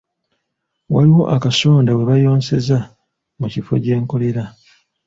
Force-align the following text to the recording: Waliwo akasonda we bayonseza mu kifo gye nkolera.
Waliwo 0.93 1.23
akasonda 1.35 1.91
we 1.97 2.03
bayonseza 2.09 2.77
mu 3.39 3.47
kifo 3.53 3.73
gye 3.83 3.95
nkolera. 4.03 4.43